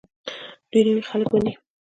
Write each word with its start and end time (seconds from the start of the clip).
دوی 0.71 0.81
نوي 0.87 1.03
خلک 1.09 1.27
مني. 1.33 1.53